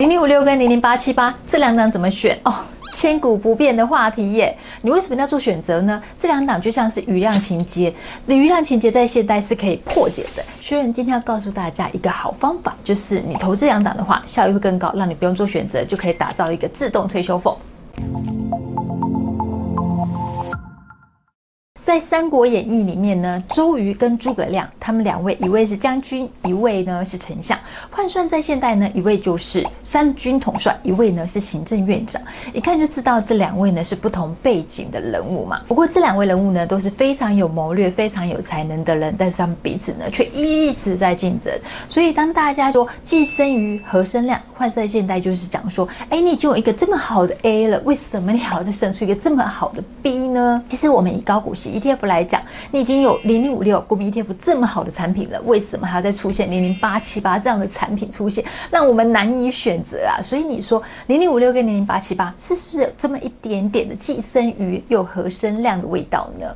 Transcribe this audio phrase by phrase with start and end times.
[0.00, 2.54] 零零五六跟零零八七八这两档怎么选哦？
[2.94, 6.00] 千古不变的话题耶，你为什么要做选择呢？
[6.16, 7.92] 这两档就像是余量情节，
[8.28, 10.44] 余量情节在现代是可以破解的。
[10.60, 17.52] 学员今天要告诉大家一个好方法，就是你投资两档的话，效益会更高，让你不用做选择就可以打造一个自动退休缝。
[21.88, 27.58] 在《三国演义》里面呢，周瑜跟诸葛亮他们两位，一位是将军，一位呢是丞相。
[27.90, 32.20] 换算在现代呢，一位就是三军统帅，一位呢是行政院长。
[32.52, 35.62] 一看就知道这两位呢是不同背景的人物嘛。
[35.66, 41.50] 不过这两位人物呢都是非常有谋略、非常有才能的人，但是他们彼此呢却一直在竞争。
[41.88, 50.62] 所以当大家说既生瑜，何生亮，换算在现代就是讲说，哎，你已经有一个这么好的 A 了，为什么你还要再生出一个这么好的 B 呢？
[50.68, 51.77] 其实我们以高股息。
[51.78, 60.22] ETF 来讲，你已经有零零五六国民 ETF 这么好的产品了，为什么还要再出现零零八七八这样的产品出现，让我们难以选择啊？
[60.22, 66.46] 所以你说零零五六跟零零八七八是不是有这么一点点的既生瑜又何生亮的味道呢？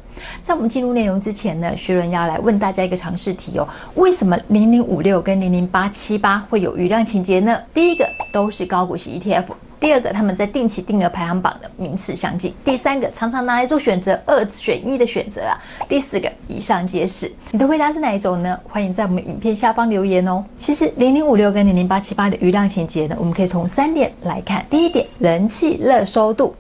[0.43, 7.59] 在我们进入内容之前呢，学伦要来问大家一个常识题哦：为什么零零五六跟零零八七八会有余量情节呢？
[7.73, 9.45] 第一个都是高股息 ETF。
[9.83, 12.55] 第二个，他们在定期定额排行榜的名次相近。
[12.65, 15.59] 第三个，常常拿来做选择，二选一的选择啊。
[15.89, 17.29] 第四个，以上皆是。
[17.51, 18.57] 你的回答是哪一种呢？
[18.69, 20.45] 欢迎在我们影片下方留言哦。
[20.57, 24.65] 其实零零五六跟零零八七八的余量情节呢，我们可以从三点来看。
[24.71, 26.55] 第一点，人气热搜度。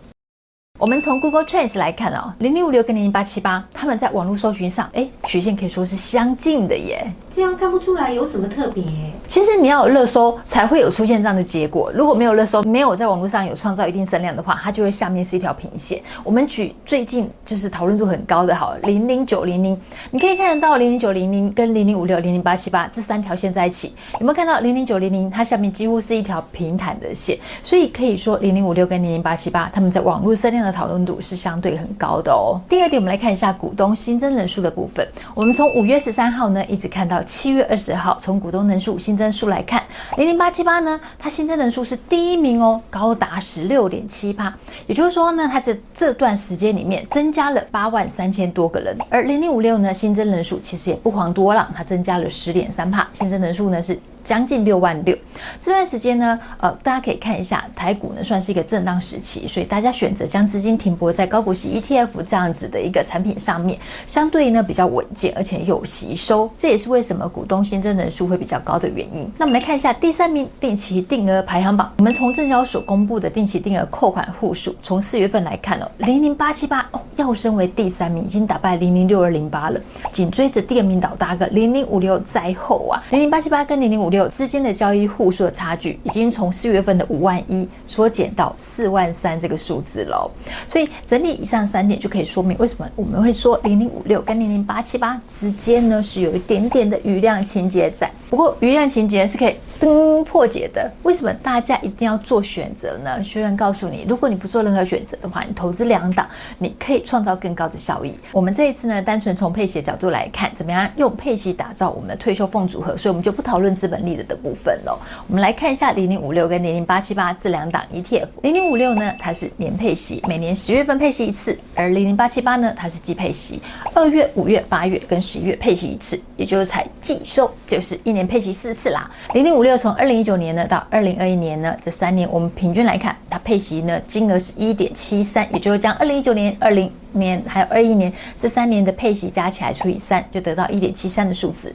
[0.82, 7.06] 我们从 Google Trends 来看哦，零零五六跟零零八七八，他们在网络搜寻上，哎，曲线可以说是相近的耶。
[7.32, 8.82] 这样看不出来有什么特别。
[9.28, 11.90] 其实你要有热搜才会有出现这样的结果。
[11.94, 16.02] 如果没有热搜，没有在网络上有创造一定声量的话，它就会下面是一条平线。
[16.24, 25.30] 我们举最近就是讨论度很高的，好，零零九零零，你可以看得到零零九零零跟零零五六零零八七八这三条线在一起，有没有看到零零九零零？
[25.30, 32.58] 它下面几乎是一条平坦的线，所以可以说零零五六跟零零八七八，他们在网络声量的讨论度是相对很高的哦。
[32.68, 35.06] 第二点，我们来看一下股东新增人数的部分。
[35.34, 37.22] 我们从五月十三号呢，一直看到。
[37.24, 39.82] 七月二十号，从股东人数新增数来看，
[40.16, 44.52] 零零八七八呢，它新增人数是第一名哦，高达十六点七趴。
[44.86, 48.96] 也就是说呢，它在这段时间里面增加了八万三千多个人。
[49.10, 53.98] 而零零五六呢，新增人数其实也不遑多让，它增加了十点三帕，新增人数呢是。
[54.22, 55.16] 将近六万六，
[55.60, 69.28] 这段时间呢，呃，大家可以看一下台股呢，算是一个震荡时期，所以大家选择将资金停泊在高股息 ETF 这样子的一个产品上面，相对呢比较稳健，而且有吸收，这也是为什么股东新增人数会比较高的原因。
[69.36, 79.80] 那我们来看一下第三名定期定额排行榜，我们从证交所公布的定期定额扣款户数，从四月份来看哦，零零八七八哦，要升为第三名，已经打败零零六二零八了，
[80.12, 84.11] 紧追着第二名老大哥零零五六在后啊，零零八七八跟零零五。
[84.12, 90.30] 六资金的交易户数的差距已经从四月份的五万一缩减到四万三这个数字了，
[90.68, 98.08] 所以整理以上三点就可以说明为什么我们会说零零五六跟零零八七八之间呢是有一点点的余量情节在。
[98.30, 100.92] 不过余量情节是可以噔破解的。
[101.04, 103.24] 为什么大家一定要做选择呢？
[103.24, 106.28] 学员告诉你，如果你不做任何选择的话，你投资两档，
[106.58, 108.14] 你可以创造更高的效益。
[108.30, 114.02] 我们这一次呢，单纯从配息角度来看，怎么样用配息打造我们的退休俸组合，所以我们就不讨论资本。
[114.02, 118.26] 利的的部分喽，我们来看一下零零五六跟零零八七八这两档 ETF。
[118.42, 123.62] 零零五六呢，它是年配息，每年十月份配息一次；而零零八七八呢，它是季配息，
[123.94, 129.08] 二月、五月、八月跟十一月配息一次，也就是才季收，就是一年配息四次啦。
[129.34, 141.74] 零零五六从二零一九年呢到二零二一年呢这三年，我们平均来看，它配息呢金额是一点七三，也就是将二零一九年、二零年还有二一年这三年的配息加起来除以三，就得到一点七三的数字。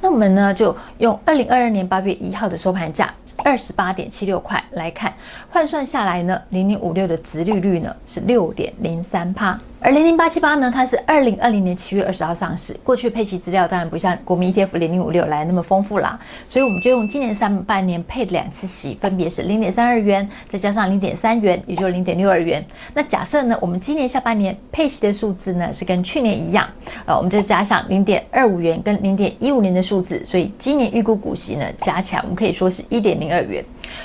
[0.00, 5.12] 那我们呢就用二零二二年八月一号的收盘价二十八点七六块来看，
[5.50, 9.58] 换算下来呢，零零五六的殖利率呢是六点零三趴。
[9.80, 16.18] 而零零八七八呢，它是二零二零年七月二十号上市，过去配息资料当然不像国民 ETF 零零五六来那么丰富啦，
[16.48, 22.64] 所以我们就用今年上半年配的两次息，分别是零点三二元，再加上零点三元，也就是零点六二元。
[22.92, 26.68] 那假设呢，我们今年下半年配息的数字呢是跟去年一样，
[27.06, 33.64] 呃，我们就加上零点二五元跟零点一五年的数字，所以今年预估股息呢加起来，我们可以说是一点零二元。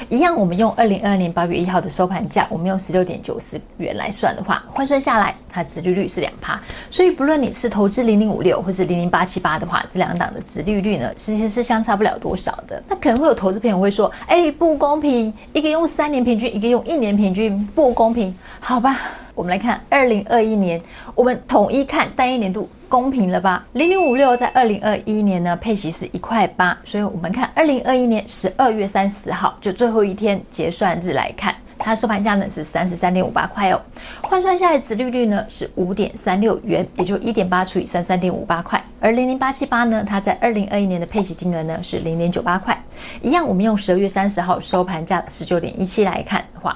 [0.10, 6.60] 一样，我们用二零二二年八月一号的收盘价，我们用十六点九四元来算的话，换算下来，它殖利率是两趴。
[6.90, 12.82] 所以不论你是投资零零五六或是零零八七八的话，这两档的殖利率呢，其实是相差不了多少的。
[12.88, 18.98] 那可能会有投资朋友会说，哎，不公平，一个用三年平均，一个用一年平均，不公平，好吧？
[19.36, 20.82] 我们来看二零二一年，
[21.16, 23.66] 我们统一看单一年度公平了吧？
[23.74, 31.56] 零零五六在二零二一年呢配息是一块八，所以我们看二零二一年十二月三十号就最后一天结算日来看。
[31.80, 33.82] 它收盘价呢是三十三点五八块哦，
[34.22, 38.82] 换算下来值利率呢是五点三六元，也就一点八除以三三点五八块。
[39.02, 42.82] 而零零八七八呢，它在二零二一年的配息金额呢是零点九八块，
[43.22, 46.76] 一样，我们用十二月三十号收盘价十九点一七来看话，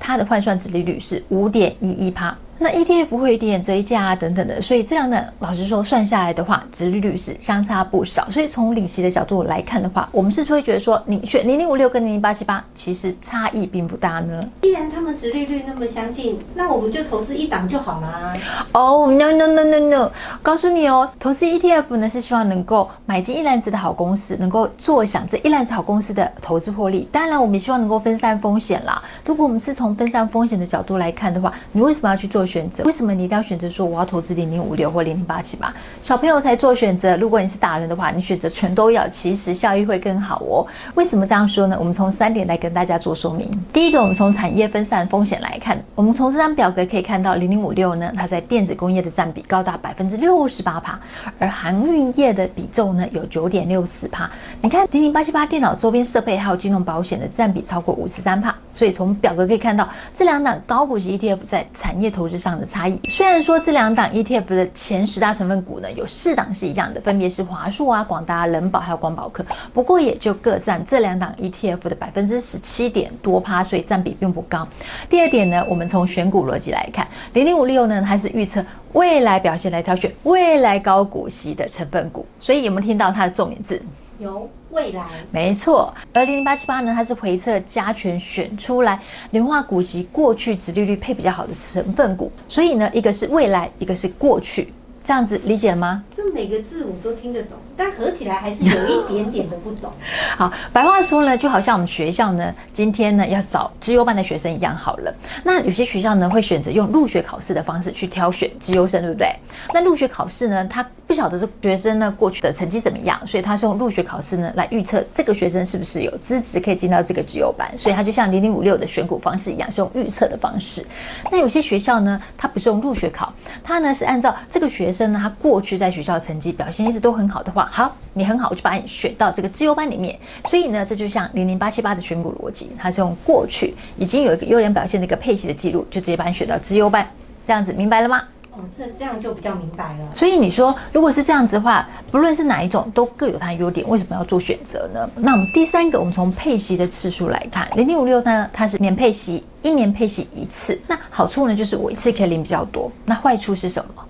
[0.00, 2.36] 它的换算值利率是五点一一趴。
[2.60, 8.28] 那 ETF 会有一点折溢价啊，等等的，所以这两呢，老实说算下来的话，殖利率是相差不少。
[8.30, 14.42] 所以从领息的角度来看的话，我们是会觉得说，你选零零五六跟零零八七八其实差异并不大呢？
[14.62, 18.34] 既然他们殖利率那么相近，那我们就投资一档就好啦。
[18.72, 20.10] 哦、oh,，no no no no no，
[20.42, 27.08] 告诉你哦，投资 ETF 呢是希望能够买进一篮子的好公司，能够坐享这一篮子好公司的投资获利。
[27.12, 29.00] 当然，我们也希望能够分散风险啦。
[29.24, 32.47] 如果我们是从分散风险的角度来看的话，你为什么要去做？
[32.48, 35.72] 选择为什么你一定要选择说我要投资零零五六或零零八七八？
[36.00, 37.16] 小朋友才做选择。
[37.18, 40.66] 如果你是大人的话，你选择全都要，其实效益会更好哦。
[40.94, 41.76] 为什么这样说呢？
[41.78, 43.48] 我们从三点来跟大家做说明。
[43.72, 50.98] 第一个，我们从产业分散风险来看，我们从这张表格可以看到，零零五六呢，它在电子工业的占比高达百分之六十八趴，
[51.38, 54.30] 而航运业的比重呢有九点六四趴。
[54.62, 58.54] 你看零零八七八电脑周边设备还有金融保险的占比超过五十三趴。
[58.78, 74.64] 所以从表格可以看到，这两档高股息 ETF 在产业投资上的差异，虽然说这两档 ETF 的前十大成分股呢有四档是一样的，分别是华硕啊、广达、人保还有光宝科，不过也就各占这两档 ETF 的百分之十七点多趴，所以占比并不高。
[75.10, 83.82] 第二点呢，我们从选股逻辑来看，零零五六呢它是预测未来表现来挑选未来高股息的成分股，所以有没有听到它的重点字？
[84.20, 84.48] 有。
[84.70, 85.04] 未来。
[85.30, 89.00] 没错，而零零八七八呢，它是回测加权选出来
[89.30, 94.72] 年化股息过去值利率配比较好的成分股，所以呢，一个是未来，一个是过去，
[95.08, 96.04] 这样子理解吗？
[96.14, 99.90] 这每个字我都听得懂，但合起来还是有一点点的不懂。
[100.36, 105.14] 好，白话说呢，就好像我们学校呢，今天呢要找资优班的学生一样好了。
[105.42, 109.34] 那有些学校呢会选择用入学考试的方式去挑选资优生，对不对？
[109.72, 120.84] 那入学考试呢，他不晓得这学生呢过去的成绩怎么样，所以他是用入学考试呢来预测这个学生是不是有资质可以进到这个资优班，所以他就像零零五六的选股方式一样，是用预测的方式。
[121.32, 123.32] 那有些学校呢，它不是用入学考，
[123.64, 130.18] 它呢是按照这个学生呢他过去在学校成绩表现一直都很好的话，好，你很好，我就把你选到这个资优班里面。
[130.48, 137.08] 所以呢，这就像零零八七八的选股逻辑，它是用过去已经有一个优良表现的一个配息的记录，就直接把你选到资优班，
[137.46, 138.20] 这样子明白了吗？
[138.50, 140.16] 哦，这这样就比较明白了。
[140.16, 143.88] 所以你说，如果是这样子的话，不论是哪一种，都各有它的优点。
[143.88, 145.08] 为什么要做选择呢？
[145.14, 150.76] 那我们第三个，我们从配息的次数来看，零零五六呢，它是年配息，一年配息一次。
[150.88, 152.90] 那好处呢，就是我一次可以领比较多。
[153.04, 154.04] 那坏处是什么？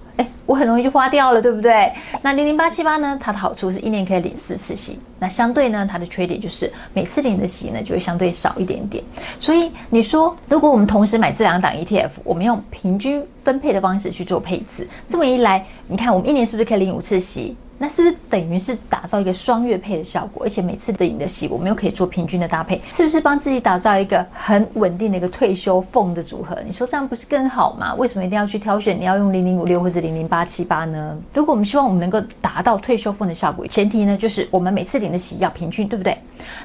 [0.48, 1.92] 我很容易就花掉了，对不对？
[2.22, 3.18] 那零零八七八呢？
[3.20, 9.04] 它的好处是一年可以领四次息，那相对呢，它的缺点就是每次领的息呢就会相对少一点点。
[9.38, 17.54] 所以你说，如果我们同时买这两档 ETF，我们用平均分配的方式去做配置，这么一来，你看我们一年是不是可以领五次息？
[17.78, 20.44] 那是不是等于是打造一个双月配的效果？
[20.44, 26.58] 而且每次的领的息，我们又可以做平均的搭配，是不是帮自己打造一个很稳定的一个退休缝的组合？
[26.66, 27.94] 你说这样不是更好吗？
[27.94, 31.16] 为什么一定要去挑选你要用零零五六或者零零八七八呢？
[31.32, 36.18] 如果我们希望我们能够达到退休缝的效果，前提呢就是我们每次领的息要平均，对不对？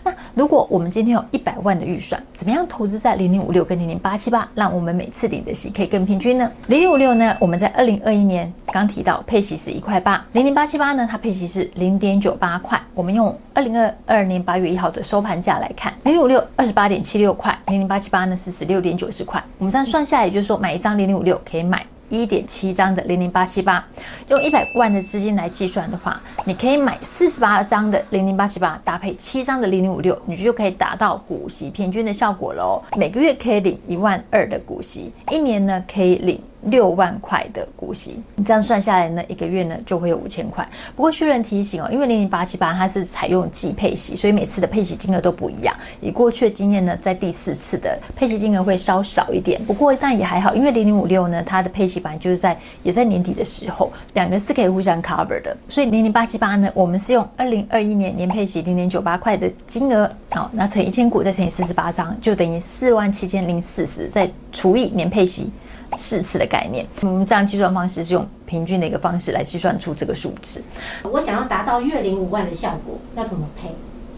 [0.03, 6.51] 那如果我们今天有一百万的预算，怎么样投资在零零五六跟零零八七八，让我们每次领的息可以更平均呢？
[6.65, 11.07] 零零五六呢，我们在二零二一年刚提到配息是一块八，零零八七八呢？
[11.09, 19.41] 它配息是零点九八块，我们用二零二二年八月一号的收盘价来看，零零五六二十八点七六块，零零八七八呢是十六点九十块。
[19.59, 21.85] 我们这样算下来，也就是说买一张零零五六可以买
[22.21, 23.83] 一点七张的零零八七八。
[24.29, 32.81] 用一百万的资金来计算的话，你可以买四十八张的零零八七八，搭配七张的零零五六，你就可以达到股息平均的效果喽。
[32.95, 36.41] 每个月可以领一万二的股息，一年呢可以领。
[36.65, 40.67] 六万块的股息，你这样算下来呢，一个月呢就会有五千块。
[40.95, 45.75] 不过需人提醒哦，因为零零八七八它是采用季配息，所以每次的配息金额都不一样。
[45.99, 49.63] 以过去的经验呢，在第四次的配息金额会稍少一点。
[49.65, 55.55] 不过但也还好，因为零零五六呢，它的配息本来就是在也在年底的时候，两个是可以互相 cover 的。
[55.67, 65.51] 所以零零八七八呢，我们是用二零二一年年配息零点九八块的金额，好，那乘一千股再乘以四十八张，就等于四万七千零四十，再除以年配息。
[65.97, 70.61] 四次的概念，我们这样计算方式是用平均的一个方式来计算出这个数值。
[71.03, 73.69] 我想要达到月领五万的效果，要怎么配？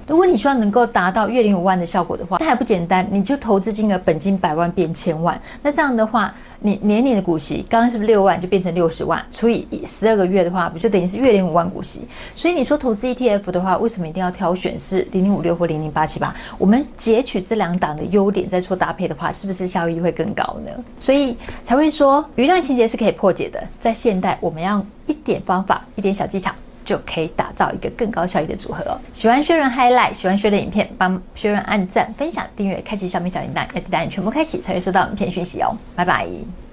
[0.08, 3.08] 如果你希望能够达到月领五万的效果的话，那还不简单？
[3.12, 9.24] 你就投资金额本金百万变千万，那这样的话，你年年的股息刚刚是不是六万就变成六十万？
[9.32, 12.08] 除以十二个月的话，不就等于是月领五万股息？
[12.36, 16.36] 所以你说投资 ETF 的话，为什么一定要挑选是零零五六或零零八七八？
[16.60, 20.72] 我们截取这两档的优点再做搭配的话，是不是效益会更高呢？
[21.00, 23.64] 所以才会说余量情节是可以破解的。
[23.80, 26.52] 在现代，我们要一点方法，一点小技巧。
[26.86, 28.98] 就可以打造一个更高效益的组合哦。
[29.12, 35.76] 喜欢薛仁 highlight，喜欢薛仁影片，帮薛仁按赞、分享、订阅、开启小米小铃铛，要记得按全部开启，才会收到影片讯息哦。
[35.96, 36.65] 拜拜。